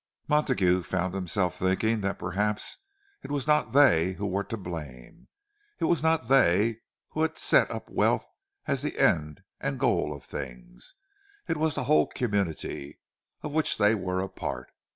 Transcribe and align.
Montague 0.27 0.81
found 0.81 1.13
himself 1.13 1.57
thinking 1.57 2.01
that 2.01 2.17
perhaps 2.17 2.77
it 3.21 3.29
was 3.29 3.45
not 3.45 3.71
they 3.71 4.13
who 4.13 4.25
were 4.25 4.43
to 4.45 4.57
blame. 4.57 5.27
It 5.77 5.85
was 5.85 6.01
not 6.01 6.27
they 6.27 6.79
who 7.09 7.21
had 7.21 7.37
set 7.37 7.69
up 7.69 7.87
wealth 7.87 8.25
as 8.65 8.81
the 8.81 8.97
end 8.97 9.43
and 9.59 9.79
goal 9.79 10.11
of 10.11 10.25
things—it 10.25 11.55
was 11.55 11.75
the 11.75 11.83
whole 11.83 12.07
community, 12.07 12.99
of 13.43 13.51
which 13.51 13.77
they 13.77 13.93
were 13.93 14.21
a 14.23 14.27
part. 14.27 14.71